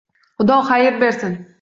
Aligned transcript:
Xudo 0.37 0.57
xayr 0.71 0.93
bersin 1.05 1.33